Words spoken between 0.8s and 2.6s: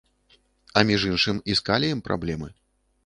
між іншым, і з каліем праблемы.